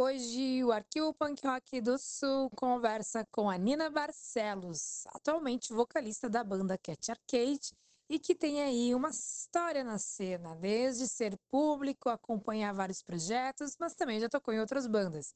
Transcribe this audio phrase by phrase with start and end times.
[0.00, 6.44] Hoje, o Arquivo Punk Rock do Sul conversa com a Nina Barcelos, atualmente vocalista da
[6.44, 7.72] banda Cat Arcade
[8.08, 13.96] e que tem aí uma história na cena, desde ser público, acompanhar vários projetos, mas
[13.96, 15.34] também já tocou em outras bandas.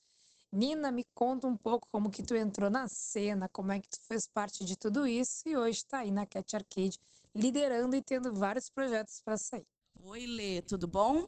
[0.52, 3.98] Nina, me conta um pouco como que tu entrou na cena, como é que tu
[4.06, 7.00] fez parte de tudo isso e hoje está aí na Cat Arcade,
[7.34, 9.66] liderando e tendo vários projetos para sair.
[10.04, 11.26] Oi, Lê, tudo bom?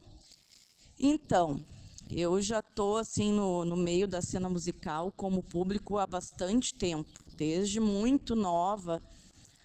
[0.96, 1.60] Então,
[2.10, 7.10] eu já estou assim no, no meio da cena musical como público há bastante tempo,
[7.36, 9.02] desde muito nova,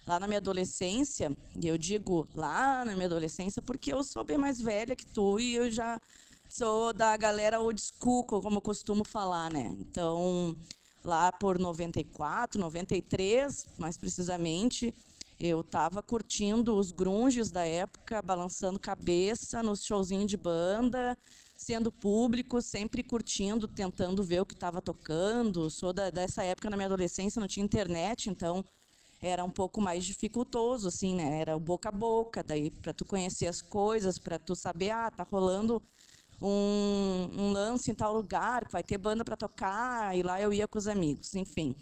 [0.06, 1.36] lá na minha adolescência.
[1.60, 5.38] E eu digo lá na minha adolescência porque eu sou bem mais velha que tu
[5.38, 6.00] e eu já
[6.48, 9.74] sou da galera old school, como eu costumo falar, né?
[9.78, 10.56] Então,
[11.04, 14.92] lá por 94, 93, mais precisamente,
[15.38, 21.16] eu estava curtindo os grunges da época, balançando cabeça nos showzinhos de banda,
[21.60, 25.68] sendo público, sempre curtindo, tentando ver o que estava tocando.
[25.68, 28.64] Sou da, dessa época na minha adolescência, não tinha internet, então
[29.20, 31.38] era um pouco mais dificultoso, assim, né?
[31.38, 35.10] Era o boca a boca, daí para tu conhecer as coisas, para tu saber, ah,
[35.10, 35.82] tá rolando
[36.40, 40.66] um, um, lance em tal lugar, vai ter banda para tocar, e lá eu ia
[40.66, 41.76] com os amigos, enfim.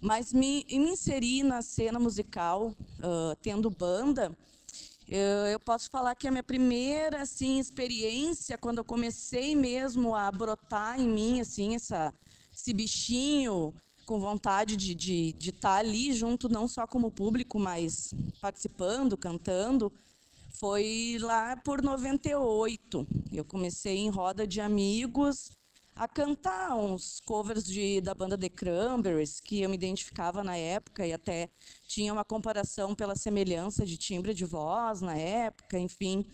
[0.00, 4.36] Mas me, me inseri na cena musical, uh, tendo banda,
[5.08, 10.98] eu, posso falar que a minha primeira assim experiência quando eu comecei mesmo a brotar
[10.98, 12.12] em mim assim essa
[12.52, 13.74] esse bichinho
[14.06, 19.92] com vontade de de, de estar ali junto não só como público mas participando cantando
[20.58, 25.50] foi lá por 98 eu comecei em roda de amigos
[25.96, 31.06] a cantar uns covers de, da banda The Cranberries, que eu me identificava na época
[31.06, 31.48] e até
[31.86, 36.26] tinha uma comparação pela semelhança de timbre de voz na época, enfim.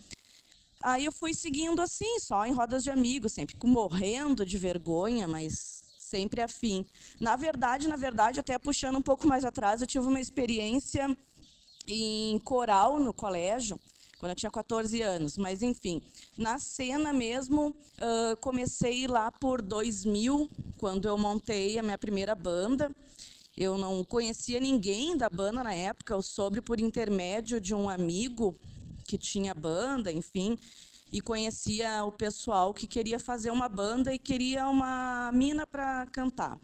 [0.83, 5.83] Aí eu fui seguindo assim, só em rodas de amigos, sempre morrendo de vergonha, mas
[5.99, 6.85] sempre afim.
[7.19, 11.15] Na verdade, na verdade, até puxando um pouco mais atrás, eu tive uma experiência
[11.87, 13.79] em coral no colégio,
[14.21, 15.35] quando eu tinha 14 anos.
[15.35, 15.99] Mas, enfim,
[16.37, 22.95] na cena mesmo, uh, comecei lá por 2000, quando eu montei a minha primeira banda.
[23.57, 28.55] Eu não conhecia ninguém da banda na época, eu soube por intermédio de um amigo
[29.05, 30.57] que tinha banda, enfim,
[31.11, 36.59] e conhecia o pessoal que queria fazer uma banda e queria uma mina para cantar.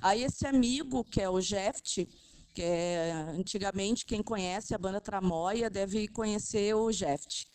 [0.00, 2.08] Aí esse amigo, que é o Jeft,
[2.54, 7.46] que é, antigamente quem conhece a banda Tramóia deve conhecer o Jeft.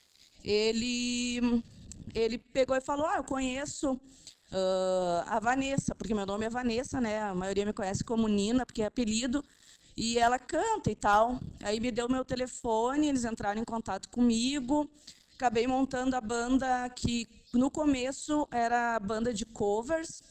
[0.43, 1.63] Ele,
[2.13, 7.01] ele pegou e falou: Ah, eu conheço uh, a Vanessa, porque meu nome é Vanessa,
[7.01, 7.21] né?
[7.21, 9.43] A maioria me conhece como Nina, porque é apelido.
[9.97, 11.39] E ela canta e tal.
[11.63, 14.89] Aí me deu meu telefone, eles entraram em contato comigo.
[15.35, 20.21] Acabei montando a banda que no começo era a banda de covers.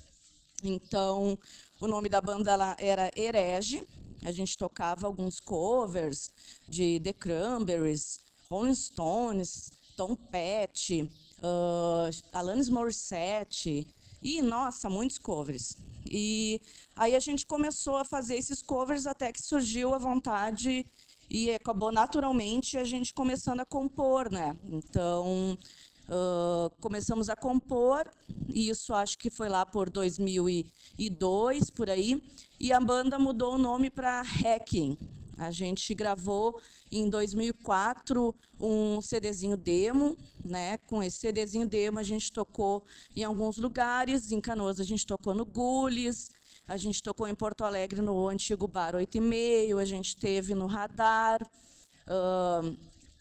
[0.62, 1.38] Então,
[1.80, 3.86] o nome da banda era Herege.
[4.24, 6.30] A gente tocava alguns covers
[6.68, 8.18] de The Cranberries,
[8.50, 11.02] Rolling Stones, Tom Petty,
[11.38, 13.86] uh, Alanis Morissette,
[14.24, 15.76] e, nossa, muitos covers.
[16.06, 16.58] E
[16.96, 20.86] aí a gente começou a fazer esses covers até que surgiu a vontade
[21.28, 24.56] e acabou naturalmente a gente começando a compor, né?
[24.64, 25.58] Então,
[26.08, 28.08] uh, começamos a compor,
[28.48, 32.22] e isso acho que foi lá por 2002, por aí,
[32.58, 34.98] e a banda mudou o nome para Hacking.
[35.36, 36.60] A gente gravou
[36.90, 40.78] em 2004 um CDzinho demo, né?
[40.78, 42.84] Com esse CDzinho demo a gente tocou
[43.16, 46.30] em alguns lugares, em Canoas a gente tocou no Gules,
[46.66, 50.54] a gente tocou em Porto Alegre no antigo Bar 8 e meio, a gente teve
[50.54, 51.42] no Radar,
[52.06, 52.76] uh,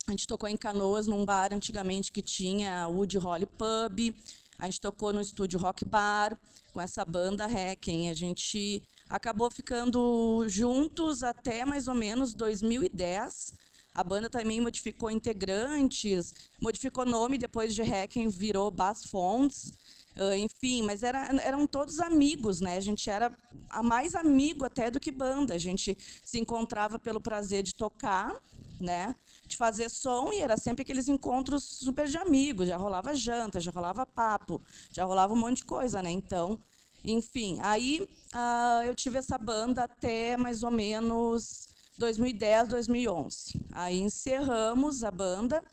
[0.08, 4.14] a gente tocou em Canoas num bar antigamente que tinha Wood Holly Pub,
[4.58, 6.38] a gente tocou no estúdio Rock Bar
[6.74, 13.53] com essa banda Hacking, a gente acabou ficando juntos até mais ou menos 2010.
[13.94, 19.72] A banda também modificou integrantes, modificou nome depois de Hacking, virou Bass Fonts.
[20.16, 22.78] Uh, enfim, mas era, eram todos amigos, né?
[22.78, 23.36] A gente era
[23.69, 25.54] a mais amigo até do que banda.
[25.54, 28.36] A gente se encontrava pelo prazer de tocar,
[28.80, 29.16] né?
[29.54, 32.68] De fazer som e era sempre aqueles encontros super de amigos.
[32.68, 34.60] Já rolava janta, já rolava papo,
[34.92, 36.10] já rolava um monte de coisa, né?
[36.10, 36.60] Então,
[37.04, 38.02] enfim, aí
[38.34, 41.68] uh, eu tive essa banda até mais ou menos
[42.00, 43.62] 2010, 2011.
[43.72, 45.64] Aí encerramos a banda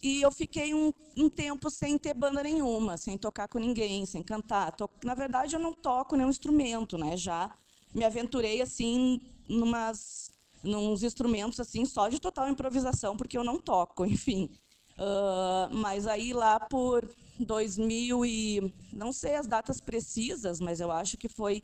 [0.00, 4.22] e eu fiquei um, um, tempo sem ter banda nenhuma, sem tocar com ninguém, sem
[4.22, 4.76] cantar.
[5.02, 7.16] Na verdade, eu não toco nenhum instrumento, né?
[7.16, 7.52] Já
[7.92, 10.31] me aventurei assim numas,
[10.62, 14.48] nos instrumentos assim só de total improvisação, porque eu não toco, enfim.
[14.92, 17.08] Uh, mas aí lá por
[17.40, 21.62] 2000 e não sei as datas precisas, mas eu acho que foi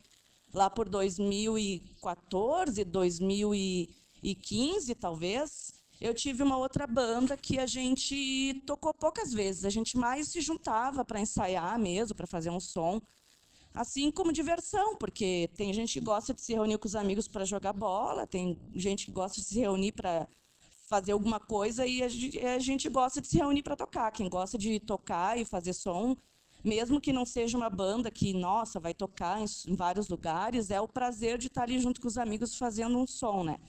[0.53, 5.71] lá por 2014, 2015 talvez,
[6.01, 9.65] eu tive uma outra banda que a gente tocou poucas vezes.
[9.65, 13.01] A gente mais se juntava para ensaiar mesmo, para fazer um som.
[13.73, 17.45] Assim como diversão, porque tem gente que gosta de se reunir com os amigos para
[17.45, 20.27] jogar bola, tem gente que gosta de se reunir para
[20.87, 22.09] fazer alguma coisa e a
[22.59, 24.11] gente, gosta de se reunir para tocar.
[24.11, 26.17] Quem gosta de tocar e fazer som,
[26.63, 30.87] mesmo que não seja uma banda que, nossa, vai tocar em vários lugares, é o
[30.87, 33.59] prazer de estar ali junto com os amigos fazendo um som, né?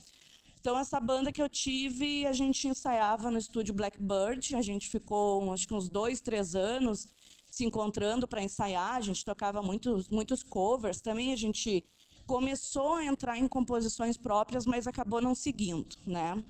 [0.58, 5.52] Então, essa banda que eu tive, a gente ensaiava no estúdio Blackbird, a gente ficou
[5.52, 7.06] acho que uns dois, três anos
[7.50, 11.84] se encontrando para ensaiar, a gente tocava muitos, muitos covers, também a gente
[12.26, 16.42] começou a entrar em composições próprias, mas acabou não seguindo, né?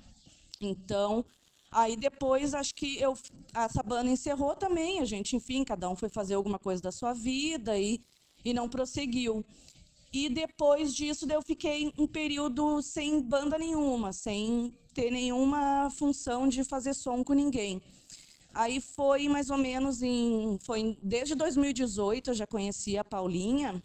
[0.61, 1.25] Então,
[1.71, 3.17] aí depois acho que eu,
[3.53, 7.13] essa banda encerrou também, a gente, enfim, cada um foi fazer alguma coisa da sua
[7.13, 7.99] vida e,
[8.45, 9.43] e não prosseguiu.
[10.13, 16.63] E depois disso, eu fiquei um período sem banda nenhuma, sem ter nenhuma função de
[16.63, 17.81] fazer som com ninguém.
[18.53, 20.57] Aí foi mais ou menos em.
[20.63, 23.81] Foi desde 2018 eu já conhecia a Paulinha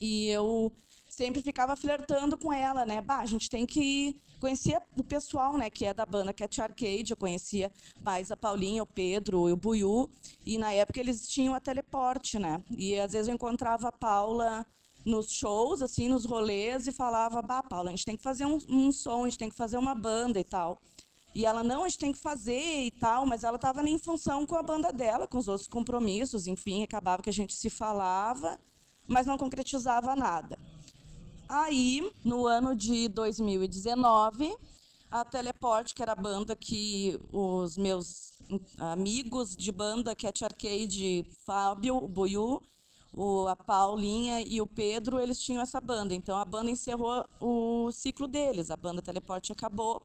[0.00, 0.72] e eu
[1.08, 3.02] sempre ficava flertando com ela, né?
[3.02, 5.68] Bah, a gente tem que conhecer o pessoal, né?
[5.68, 7.12] Que é da banda Cat Arcade.
[7.12, 7.70] Eu conhecia
[8.02, 10.10] mais a Paulinha, o Pedro o Buiu.
[10.46, 12.62] E na época eles tinham a teleporte, né?
[12.70, 14.64] E às vezes eu encontrava a Paula
[15.04, 18.58] nos shows, assim, nos rolês, e falava, bah, Paula, a gente tem que fazer um,
[18.68, 20.80] um som, a gente tem que fazer uma banda e tal.
[21.34, 24.44] E ela, não, a gente tem que fazer e tal, mas ela estava em função
[24.44, 28.58] com a banda dela, com os outros compromissos, enfim, acabava que a gente se falava,
[29.06, 30.58] mas não concretizava nada.
[31.48, 34.56] Aí, no ano de 2019,
[35.10, 38.32] a Teleport, que era a banda que os meus
[38.78, 42.62] amigos de banda, Cat Arcade, Fábio, o Buiu,
[43.12, 46.14] o, a Paulinha e o Pedro, eles tinham essa banda.
[46.14, 50.02] Então a banda encerrou o ciclo deles, a banda Teleporte acabou.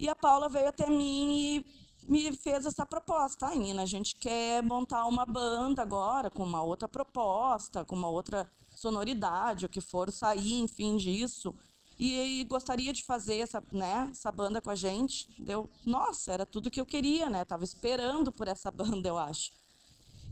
[0.00, 1.66] E a Paula veio até mim e
[2.08, 3.46] me fez essa proposta.
[3.46, 8.08] Ah, Nina, a gente quer montar uma banda agora com uma outra proposta, com uma
[8.08, 11.54] outra sonoridade, o que for sair, enfim, disso.
[11.98, 15.28] E, e, gostaria de fazer essa, né, essa banda com a gente.
[15.38, 17.44] Deu, nossa, era tudo que eu queria, né?
[17.44, 19.52] Tava esperando por essa banda, eu acho.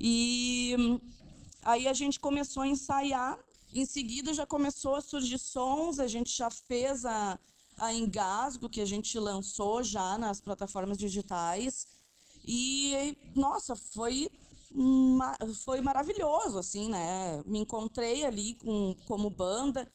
[0.00, 0.75] E
[1.62, 3.38] Aí a gente começou a ensaiar,
[3.75, 7.38] em seguida já começou a surgir sons, a gente já fez a,
[7.78, 11.86] a Engasgo, que a gente lançou já nas plataformas digitais.
[12.44, 14.30] E, nossa, foi,
[15.64, 17.42] foi maravilhoso, assim, né?
[17.46, 19.90] Me encontrei ali com, como banda,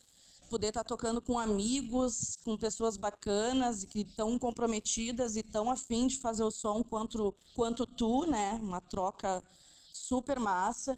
[0.50, 6.08] poder estar tá tocando com amigos, com pessoas bacanas, que estão comprometidas e tão afim
[6.08, 8.60] de fazer o som quanto, quanto tu, né?
[8.62, 9.44] Uma troca
[9.92, 10.98] super massa.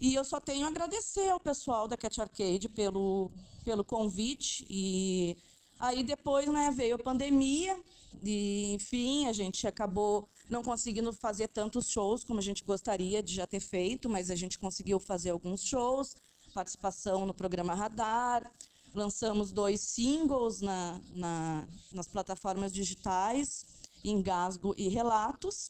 [0.00, 3.30] E eu só tenho a agradecer ao pessoal da Cat Arcade pelo,
[3.64, 4.66] pelo convite.
[4.68, 5.36] E
[5.82, 7.76] aí depois né, veio a pandemia,
[8.22, 13.34] e enfim, a gente acabou não conseguindo fazer tantos shows como a gente gostaria de
[13.34, 16.14] já ter feito, mas a gente conseguiu fazer alguns shows,
[16.54, 18.48] participação no programa Radar,
[18.94, 23.66] lançamos dois singles na, na, nas plataformas digitais,
[24.04, 25.68] Engasgo e Relatos,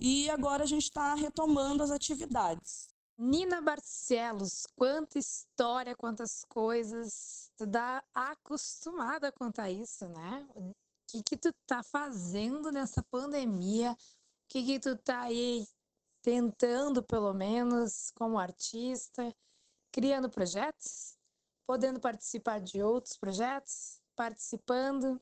[0.00, 2.88] e agora a gente está retomando as atividades.
[3.20, 7.50] Nina Barcelos, quanta história, quantas coisas.
[7.56, 10.48] Tu dá acostumada a contar isso, né?
[10.54, 10.72] O
[11.08, 13.90] que que tu tá fazendo nessa pandemia?
[13.92, 13.96] O
[14.48, 15.66] que que tu tá aí
[16.22, 19.34] tentando, pelo menos, como artista,
[19.90, 21.18] criando projetos,
[21.66, 25.20] podendo participar de outros projetos, participando?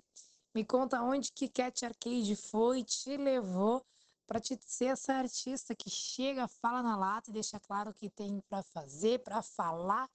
[0.55, 3.83] Me conta onde que Cat Arcade foi, te levou
[4.26, 8.11] para te ser essa artista que chega, fala na lata e deixa claro o que
[8.11, 10.09] tem para fazer, para falar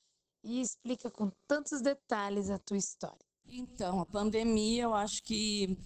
[0.43, 3.25] e explica com tantos detalhes a tua história.
[3.47, 5.77] Então, a pandemia eu acho que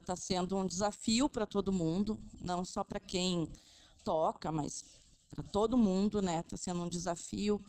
[0.00, 3.48] está uh, sendo um desafio para todo mundo, não só para quem
[4.04, 4.84] toca, mas
[5.30, 6.40] para todo mundo, né?
[6.40, 7.60] Está sendo um desafio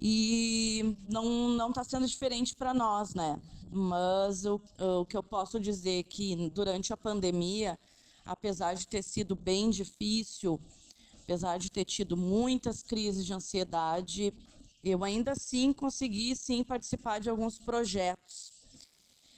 [0.00, 3.40] e não não está sendo diferente para nós, né?
[3.70, 4.60] Mas o,
[5.00, 7.78] o que eu posso dizer é que durante a pandemia
[8.28, 10.60] apesar de ter sido bem difícil,
[11.22, 14.34] apesar de ter tido muitas crises de ansiedade,
[14.84, 18.52] eu ainda assim consegui sim participar de alguns projetos.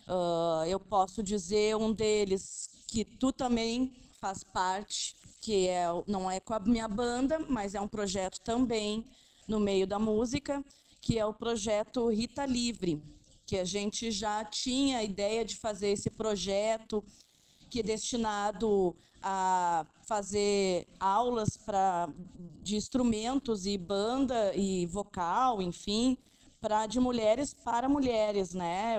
[0.09, 6.40] Uh, eu posso dizer um deles que tu também faz parte, que é, não é
[6.40, 9.06] com a minha banda, mas é um projeto também
[9.47, 10.64] no meio da música,
[11.00, 13.00] que é o projeto Rita Livre,
[13.47, 17.04] que a gente já tinha a ideia de fazer esse projeto
[17.70, 22.08] que é destinado a fazer aulas para
[22.62, 26.18] de instrumentos e banda e vocal, enfim,
[26.60, 28.96] para de mulheres para mulheres, né?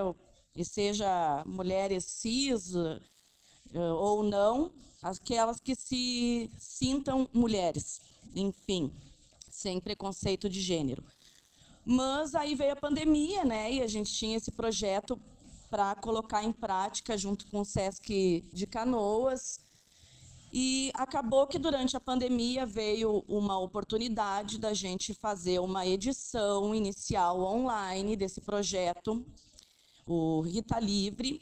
[0.54, 3.00] E seja mulheres cis uh,
[3.74, 8.00] ou não, aquelas que se sintam mulheres,
[8.34, 8.92] enfim,
[9.50, 11.04] sem preconceito de gênero.
[11.84, 13.72] Mas aí veio a pandemia, né?
[13.72, 15.20] E a gente tinha esse projeto
[15.72, 19.58] para colocar em prática junto com o SESC de Canoas.
[20.52, 27.40] E acabou que durante a pandemia veio uma oportunidade da gente fazer uma edição inicial
[27.40, 29.24] online desse projeto,
[30.06, 31.40] o Rita Livre,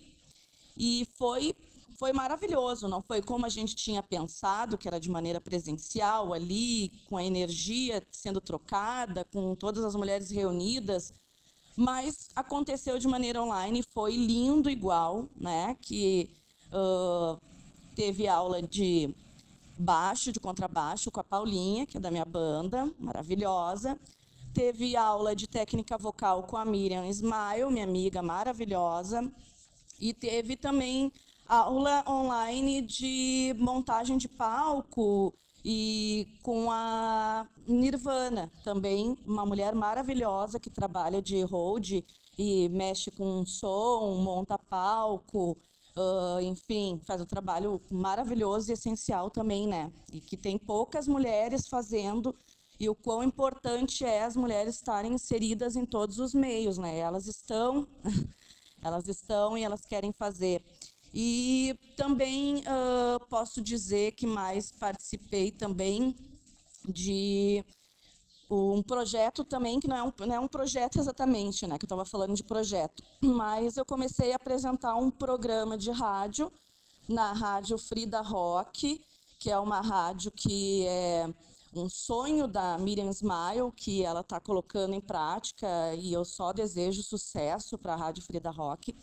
[0.76, 1.52] e foi
[1.98, 6.90] foi maravilhoso, não foi como a gente tinha pensado, que era de maneira presencial ali,
[7.06, 11.12] com a energia sendo trocada, com todas as mulheres reunidas,
[11.76, 15.76] mas aconteceu de maneira online, foi lindo igual, né?
[15.80, 16.30] Que
[16.72, 17.40] uh,
[17.94, 19.14] teve aula de
[19.78, 23.98] baixo, de contrabaixo com a Paulinha, que é da minha banda, maravilhosa.
[24.52, 29.30] Teve aula de técnica vocal com a Miriam Smile, minha amiga maravilhosa.
[29.98, 31.12] E teve também
[31.46, 40.70] aula online de montagem de palco e com a Nirvana, também uma mulher maravilhosa que
[40.70, 42.02] trabalha de hold
[42.38, 45.56] e mexe com som, monta palco,
[45.96, 49.92] uh, enfim, faz um trabalho maravilhoso e essencial também, né?
[50.12, 52.34] E que tem poucas mulheres fazendo
[52.78, 56.96] e o quão importante é as mulheres estarem inseridas em todos os meios, né?
[56.98, 57.86] Elas estão,
[58.82, 60.64] elas estão e elas querem fazer.
[61.12, 66.14] E também uh, posso dizer que mais participei também
[66.88, 67.64] de
[68.50, 71.86] um projeto também, que não é um, não é um projeto exatamente, né, que eu
[71.86, 76.50] estava falando de projeto, mas eu comecei a apresentar um programa de rádio
[77.08, 79.00] na rádio Frida Rock,
[79.38, 81.28] que é uma rádio que é
[81.74, 87.02] um sonho da Miriam Smile, que ela está colocando em prática, e eu só desejo
[87.02, 88.96] sucesso para a Rádio Frida Rock.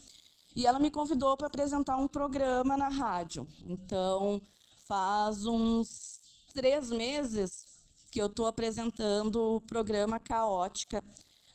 [0.57, 3.47] E ela me convidou para apresentar um programa na rádio.
[3.63, 4.41] Então,
[4.87, 6.19] faz uns
[6.51, 7.67] três meses
[8.09, 11.03] que eu estou apresentando o programa Caótica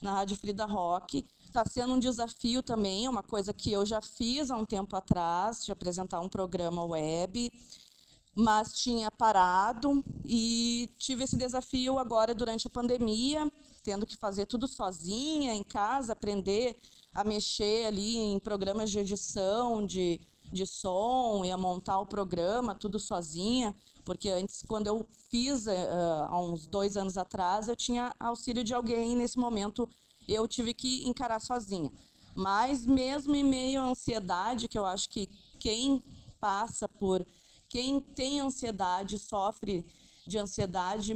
[0.01, 1.27] na Rádio Frida Rock.
[1.45, 5.65] Está sendo um desafio também, uma coisa que eu já fiz há um tempo atrás,
[5.65, 7.51] de apresentar um programa web,
[8.37, 13.51] mas tinha parado e tive esse desafio agora durante a pandemia,
[13.83, 16.79] tendo que fazer tudo sozinha em casa, aprender
[17.15, 20.21] a mexer ali em programas de edição, de,
[20.53, 25.71] de som, e a montar o programa, tudo sozinha, porque antes, quando eu fiz, uh,
[26.29, 29.89] há uns dois anos atrás, eu tinha auxílio de alguém, e nesse momento
[30.27, 31.91] eu tive que encarar sozinha.
[32.35, 35.29] Mas mesmo em meio à ansiedade, que eu acho que
[35.59, 36.03] quem
[36.41, 37.27] passa por,
[37.69, 39.85] quem tem ansiedade, sofre
[40.27, 41.15] de ansiedade,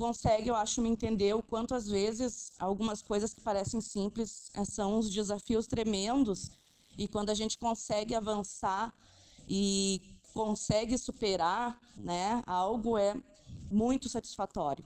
[0.00, 4.64] consegue, eu acho, me entender o quanto às vezes algumas coisas que parecem simples eh,
[4.64, 6.50] são uns desafios tremendos
[6.96, 8.94] e quando a gente consegue avançar
[9.46, 10.00] e
[10.32, 13.14] consegue superar, né, algo é
[13.70, 14.82] muito satisfatório.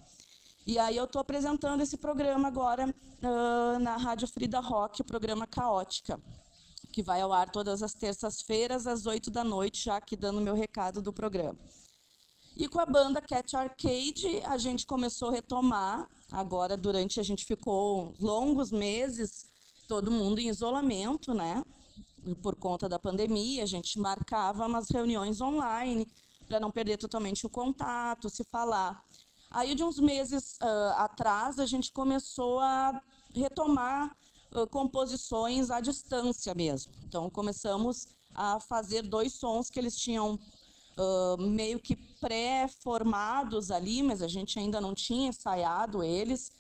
[0.66, 5.46] E aí eu estou apresentando esse programa agora uh, na Rádio Frida Rock, o programa
[5.46, 6.18] Caótica,
[6.90, 10.56] que vai ao ar todas as terças-feiras às oito da noite, já aqui dando meu
[10.56, 11.58] recado do programa.
[12.56, 16.08] E com a banda Cat Arcade, a gente começou a retomar.
[16.30, 19.46] Agora, durante a gente ficou longos meses,
[19.88, 21.64] todo mundo em isolamento, né?
[22.42, 26.06] Por conta da pandemia, a gente marcava umas reuniões online
[26.46, 29.02] para não perder totalmente o contato, se falar.
[29.50, 33.00] Aí, de uns meses uh, atrás, a gente começou a
[33.34, 34.16] retomar
[34.52, 36.92] uh, composições à distância mesmo.
[37.04, 40.38] Então, começamos a fazer dois sons que eles tinham
[40.98, 46.52] uh, meio que pré-formados ali, mas a gente ainda não tinha ensaiado eles,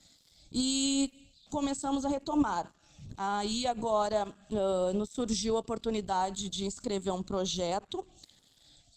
[0.52, 2.72] e começamos a retomar.
[3.16, 8.04] Aí agora uh, nos surgiu a oportunidade de escrever um projeto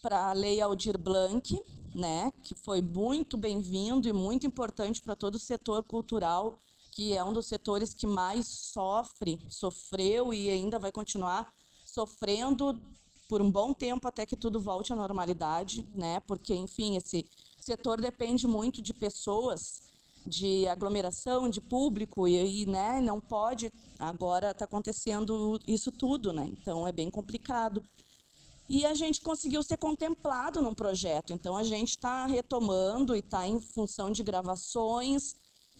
[0.02, 1.60] para a Lei Aldir Blanc,
[1.94, 6.58] né, que foi muito bem-vindo e muito importante para todo o setor cultural,
[6.92, 11.52] que é um dos setores que mais sofre, sofreu e ainda vai continuar
[11.84, 12.80] sofrendo
[13.28, 16.18] por um bom tempo até que tudo volte à normalidade, né?
[16.20, 17.26] Porque, enfim, esse
[17.60, 19.82] setor depende muito de pessoas,
[20.26, 23.70] de aglomeração, de público e, né, não pode.
[23.98, 26.46] Agora está acontecendo isso tudo, né?
[26.46, 27.84] Então é bem complicado.
[28.68, 31.32] E a gente conseguiu ser contemplado num projeto.
[31.32, 35.36] Então a gente está retomando e está em função de gravações,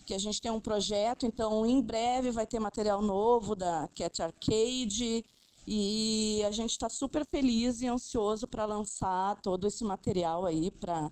[0.07, 1.25] que a gente tem um projeto.
[1.25, 5.25] Então em breve vai ter material novo da Cat Arcade
[5.71, 11.11] E a gente está super feliz e ansioso para lançar todo esse material aí para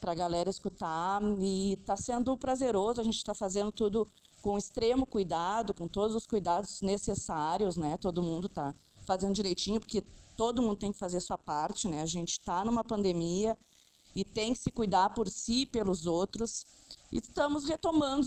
[0.00, 3.02] para a galera escutar e está sendo prazeroso.
[3.02, 4.08] A gente está fazendo tudo
[4.40, 7.98] com extremo cuidado, com todos os cuidados necessários, né?
[7.98, 8.74] Todo mundo está
[9.04, 10.02] fazendo direitinho, porque
[10.36, 12.00] todo mundo tem que fazer sua parte, né?
[12.00, 13.58] A gente está numa pandemia
[14.14, 16.64] e tem que se cuidar por si e pelos outros.
[17.12, 18.24] E estamos retomando,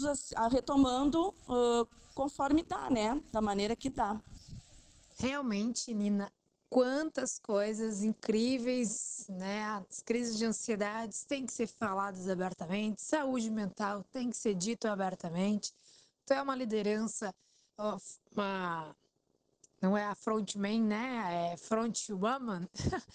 [0.51, 3.19] retomando uh, conforme dá, né?
[3.31, 4.21] Da maneira que dá.
[5.21, 6.33] Realmente, Nina,
[6.67, 9.65] quantas coisas incríveis, né?
[9.65, 14.87] As crises de ansiedade têm que ser faladas abertamente, saúde mental tem que ser dito
[14.87, 15.71] abertamente.
[16.25, 17.31] Tu é uma liderança,
[18.31, 18.95] uma
[19.79, 21.51] não é a frontman, né?
[21.51, 22.67] É frontwoman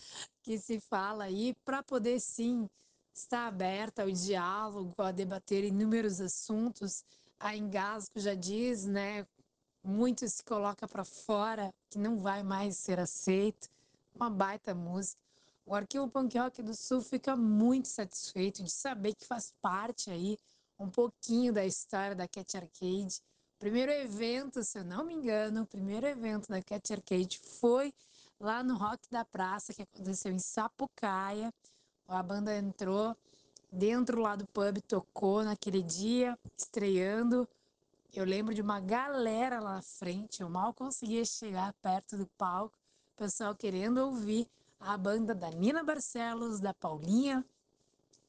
[0.42, 2.70] que se fala aí para poder sim
[3.12, 7.04] estar aberta ao diálogo, a debater inúmeros assuntos.
[7.40, 9.26] A Engasgo já diz, né?
[9.86, 13.68] Muito se coloca para fora, que não vai mais ser aceito.
[14.14, 15.20] Uma baita música.
[15.64, 20.36] O Arquivo Punk Rock do Sul fica muito satisfeito de saber que faz parte aí
[20.78, 23.20] um pouquinho da história da Cat Arcade.
[23.56, 27.92] O primeiro evento, se eu não me engano, o primeiro evento da Cat Arcade foi
[28.38, 31.52] lá no Rock da Praça, que aconteceu em Sapucaia.
[32.06, 33.16] A banda entrou
[33.72, 37.48] dentro lá do pub, tocou naquele dia, estreando.
[38.16, 42.74] Eu lembro de uma galera lá na frente, eu mal conseguia chegar perto do palco,
[43.14, 44.48] pessoal querendo ouvir
[44.80, 47.44] a banda da Nina Barcelos, da Paulinha,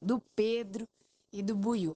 [0.02, 0.86] do Pedro
[1.32, 1.96] e do Buiu.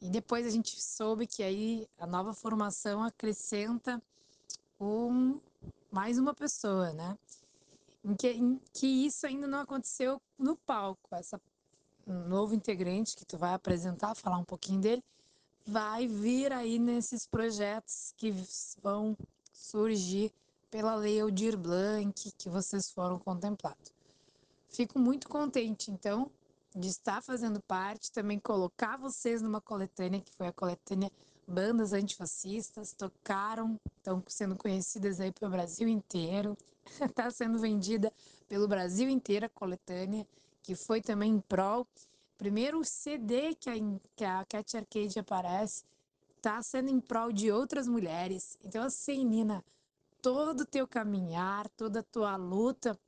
[0.00, 4.02] E depois a gente soube que aí a nova formação acrescenta
[4.80, 5.38] um,
[5.90, 7.18] mais uma pessoa, né?
[8.02, 11.14] Em que, em que isso ainda não aconteceu no palco.
[11.14, 11.38] Essa
[12.06, 15.04] um novo integrante que tu vai apresentar, falar um pouquinho dele,
[15.66, 18.34] vai vir aí nesses projetos que
[18.82, 19.16] vão
[19.52, 20.32] surgir
[20.70, 23.92] pela Lei Aldir Blanc, que vocês foram contemplados.
[24.70, 26.30] Fico muito contente, então,
[26.74, 31.10] de estar fazendo parte, também colocar vocês numa coletânea, que foi a coletânea
[31.46, 36.56] Bandas Antifascistas, tocaram, estão sendo conhecidas aí pelo Brasil inteiro,
[37.00, 38.12] está sendo vendida
[38.48, 40.26] pelo Brasil inteiro a coletânea,
[40.62, 41.86] que foi também em prol
[42.42, 43.74] primeiro CD que a,
[44.16, 45.84] que a Cat Arcade aparece
[46.40, 48.58] tá sendo em prol de outras mulheres.
[48.64, 49.64] Então, assim, Nina,
[50.20, 52.98] todo o teu caminhar, toda a tua luta,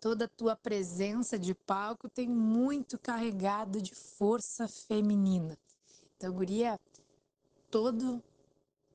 [0.00, 5.58] toda a tua presença de palco tem muito carregado de força feminina.
[6.16, 6.78] Então, Guria,
[7.68, 8.22] todo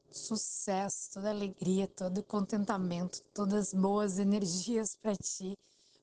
[0.09, 5.57] sucesso, toda alegria, todo contentamento, todas as boas energias para ti,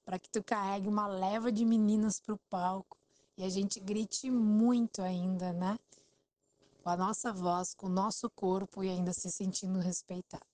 [0.04, 3.02] para que tu carregue uma leva de meninas para o palco
[3.36, 5.78] e a gente grite muito ainda, né?
[6.82, 10.46] Com a nossa voz, com o nosso corpo e ainda se sentindo respeitadas.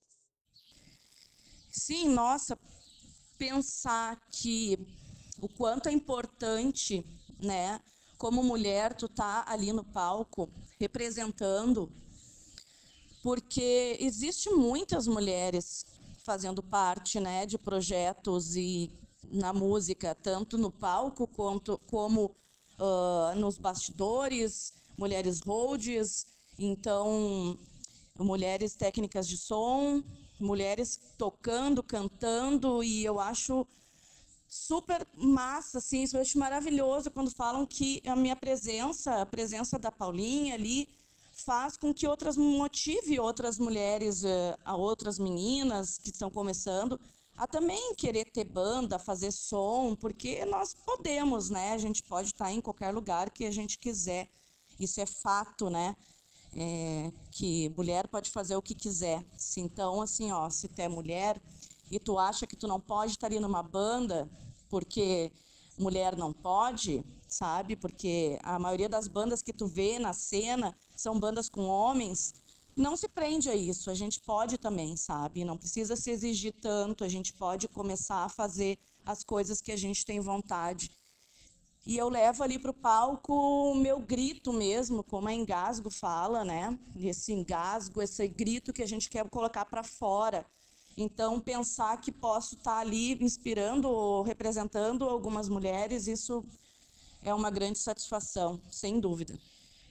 [1.70, 2.58] Sim, nossa,
[3.38, 4.78] pensar que
[5.40, 7.04] o quanto é importante,
[7.42, 7.80] né?
[8.18, 11.90] Como mulher, tu tá ali no palco representando,
[13.22, 15.84] porque existe muitas mulheres
[16.24, 18.90] fazendo parte, né, de projetos e
[19.24, 22.34] na música, tanto no palco quanto como
[22.80, 26.26] uh, nos bastidores, mulheres holds,
[26.58, 27.58] então
[28.18, 30.02] mulheres técnicas de som,
[30.38, 33.66] mulheres tocando, cantando, e eu acho
[34.48, 39.92] super massa, assim, eu acho maravilhoso quando falam que a minha presença, a presença da
[39.92, 40.88] Paulinha ali,
[41.32, 44.24] faz com que outras motive outras mulheres,
[44.64, 47.00] a outras meninas que estão começando
[47.40, 51.72] a também querer ter banda, fazer som, porque nós podemos, né?
[51.72, 54.28] A gente pode estar em qualquer lugar que a gente quiser.
[54.78, 55.96] Isso é fato, né?
[56.54, 59.24] É, que mulher pode fazer o que quiser.
[59.56, 61.40] Então, assim, ó, se tu é mulher
[61.90, 64.28] e tu acha que tu não pode estar ali numa banda
[64.68, 65.32] porque
[65.78, 67.74] mulher não pode, sabe?
[67.74, 72.34] Porque a maioria das bandas que tu vê na cena são bandas com homens
[72.76, 75.44] não se prende a isso, a gente pode também, sabe?
[75.44, 79.76] Não precisa se exigir tanto, a gente pode começar a fazer as coisas que a
[79.76, 80.90] gente tem vontade.
[81.86, 86.44] E eu levo ali para o palco o meu grito mesmo, como a Engasgo fala,
[86.44, 86.78] né?
[86.96, 90.46] Esse engasgo, esse grito que a gente quer colocar para fora.
[90.96, 96.44] Então, pensar que posso estar tá ali inspirando ou representando algumas mulheres, isso
[97.22, 99.38] é uma grande satisfação, sem dúvida.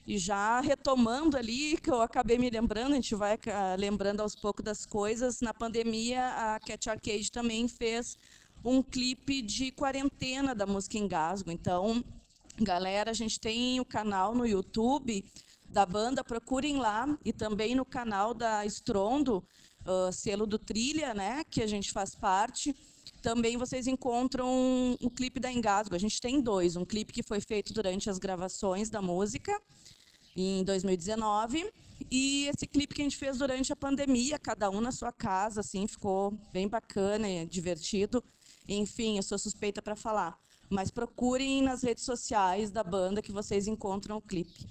[0.05, 4.35] E já retomando ali, que eu acabei me lembrando, a gente vai ah, lembrando aos
[4.35, 8.17] poucos das coisas, na pandemia a Cat Arcade também fez
[8.63, 11.51] um clipe de quarentena da música Engasgo.
[11.51, 12.03] Então,
[12.59, 15.23] galera, a gente tem o canal no YouTube
[15.69, 19.43] da banda, procurem lá, e também no canal da Estrondo,
[19.85, 22.75] uh, selo do Trilha, né, que a gente faz parte.
[23.21, 25.95] Também vocês encontram um clipe da Engasgo.
[25.95, 26.75] A gente tem dois.
[26.75, 29.59] Um clipe que foi feito durante as gravações da música,
[30.35, 31.71] em 2019,
[32.09, 35.59] e esse clipe que a gente fez durante a pandemia, cada um na sua casa,
[35.59, 38.23] assim, ficou bem bacana e divertido.
[38.67, 40.37] Enfim, eu sou suspeita para falar.
[40.69, 44.69] Mas procurem nas redes sociais da banda que vocês encontram o clipe.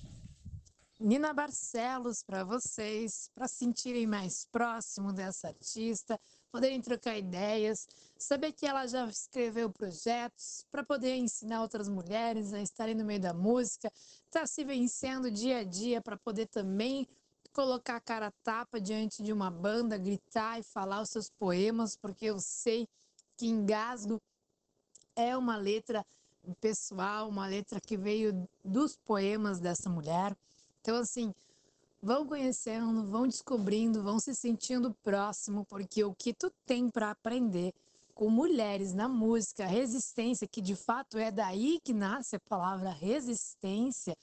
[1.01, 7.87] Nina Barcelos para vocês, para sentirem mais próximo dessa artista, poderem trocar ideias,
[8.19, 13.21] saber que ela já escreveu projetos para poder ensinar outras mulheres a estarem no meio
[13.21, 13.93] da música,
[14.27, 17.07] está se vencendo dia a dia para poder também
[17.53, 22.27] colocar a cara tapa diante de uma banda, gritar e falar os seus poemas, porque
[22.27, 22.89] eu sei
[23.37, 24.21] que Engasgo
[25.17, 26.05] é uma letra
[26.61, 30.37] pessoal, uma letra que veio dos poemas dessa mulher.
[30.81, 31.35] Então, assim,
[32.01, 37.73] vão conhecendo, vão descobrindo, vão se sentindo próximo, porque o que tu tem para aprender
[38.15, 44.17] com mulheres na música, resistência, que de fato é daí que nasce a palavra resistência,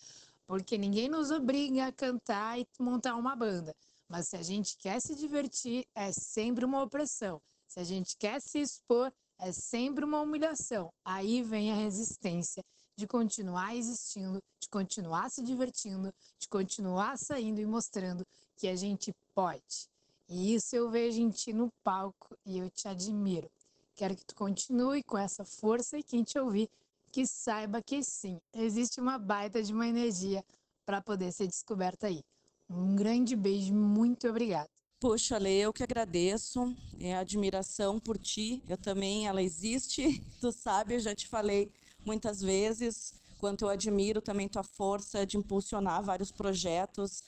[0.45, 3.73] porque ninguém nos obriga a cantar e montar uma banda.
[4.07, 7.41] Mas se a gente quer se divertir, é sempre uma opressão.
[7.67, 10.93] Se a gente quer se expor, é sempre uma humilhação.
[11.03, 12.63] Aí vem a resistência
[12.95, 19.13] de continuar existindo, de continuar se divertindo, de continuar saindo e mostrando que a gente
[19.33, 19.89] pode.
[20.27, 23.49] E isso eu vejo em ti no palco e eu te admiro.
[23.95, 26.69] Quero que tu continue com essa força e quem te ouvir
[27.11, 30.43] que saiba que sim, existe uma baita de uma energia
[30.85, 32.21] para poder ser descoberta aí.
[32.69, 34.69] Um grande beijo, muito obrigada.
[34.99, 36.75] Poxa, Lê, eu que agradeço.
[36.99, 38.63] É a admiração por ti.
[38.67, 40.21] Eu também, ela existe.
[40.41, 41.71] Tu sabe, eu já te falei
[42.05, 47.23] muitas vezes quanto eu admiro também tua força de impulsionar vários projetos.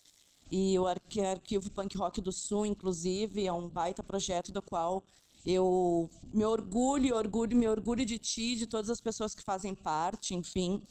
[0.49, 5.03] E o Arquivo Punk Rock do Sul, inclusive, é um baita projeto do qual
[5.45, 10.33] eu me orgulho, orgulho, me orgulho de ti, de todas as pessoas que fazem parte,
[10.33, 10.81] enfim.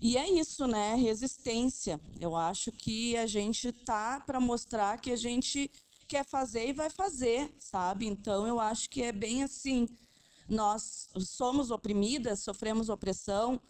[0.00, 0.94] E é isso, né?
[0.94, 2.00] Resistência.
[2.18, 5.70] Eu acho que a gente tá para mostrar que a gente
[6.08, 8.06] quer fazer e vai fazer, sabe?
[8.06, 9.86] Então eu acho que é bem assim.
[10.50, 13.60] Nós somos oprimidas, sofremos opressão,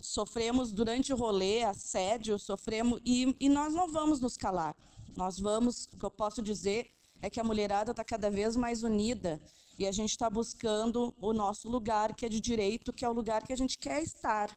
[0.00, 4.74] sofremos durante o rolê assédio, sofremos e, e nós não vamos nos calar.
[5.14, 8.82] Nós vamos, o que eu posso dizer é que a mulherada está cada vez mais
[8.82, 9.38] unida
[9.78, 13.12] e a gente está buscando o nosso lugar que é de direito, que é o
[13.12, 14.56] lugar que a gente quer estar.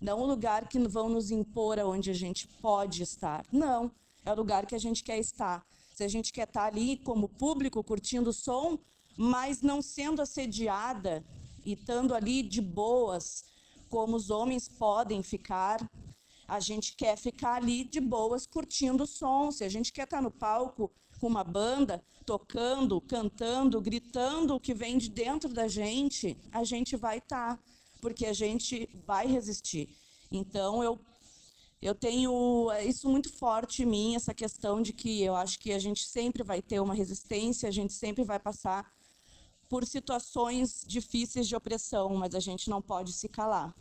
[0.00, 3.44] Não o lugar que vão nos impor aonde a gente pode estar.
[3.50, 3.90] Não,
[4.24, 5.66] é o lugar que a gente quer estar.
[5.92, 8.78] Se a gente quer estar ali como público, curtindo o som,
[9.18, 11.24] mas não sendo assediada
[11.66, 13.44] e estando ali de boas,
[13.90, 15.84] como os homens podem ficar,
[16.46, 19.50] a gente quer ficar ali de boas, curtindo o som.
[19.50, 20.88] Se a gente quer estar no palco
[21.20, 26.96] com uma banda, tocando, cantando, gritando o que vem de dentro da gente, a gente
[26.96, 27.58] vai estar
[28.00, 29.88] porque a gente vai resistir.
[30.30, 30.96] Então eu
[31.80, 35.78] eu tenho isso muito forte em mim, essa questão de que eu acho que a
[35.78, 38.84] gente sempre vai ter uma resistência, a gente sempre vai passar
[39.68, 43.74] por situações difíceis de opressão, mas a gente não pode se calar.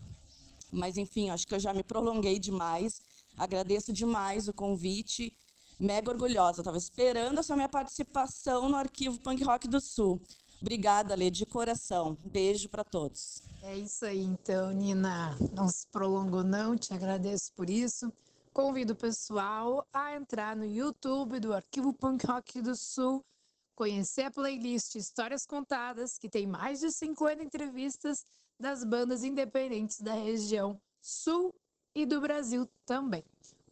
[0.72, 3.02] Mas enfim, acho que eu já me prolonguei demais.
[3.38, 5.36] Agradeço demais o convite.
[5.80, 10.20] Mega orgulhosa, estava esperando essa minha participação no arquivo Punk Rock do Sul.
[10.60, 12.18] Obrigada, Lê, de coração.
[12.26, 13.44] Beijo para todos.
[13.62, 15.38] É isso aí, então, Nina.
[15.54, 16.76] Não se prolongou, não.
[16.76, 18.12] Te agradeço por isso.
[18.52, 23.24] Convido o pessoal a entrar no YouTube do Arquivo Punk Rock do Sul,
[23.78, 28.26] conhecer a playlist Histórias Contadas, que tem mais de 50 entrevistas
[28.60, 31.54] das bandas independentes da região Sul
[31.94, 33.24] e do Brasil também.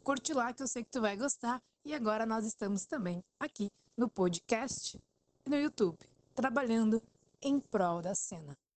[0.04, 1.60] Curte lá que eu sei que tu vai gostar.
[1.84, 5.02] E agora nós estamos também aqui no podcast
[5.44, 5.98] e no YouTube
[6.36, 7.02] trabalhando
[7.41, 8.56] em prol da cena.